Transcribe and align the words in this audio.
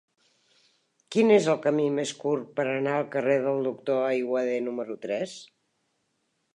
Quin 1.15 1.33
és 1.35 1.49
el 1.53 1.59
camí 1.65 1.85
més 1.99 2.13
curt 2.23 2.49
per 2.61 2.65
anar 2.71 2.97
al 3.01 3.07
carrer 3.17 3.37
del 3.47 3.63
Doctor 3.71 4.03
Aiguader 4.09 4.59
número 4.71 5.01
tres? 5.07 5.41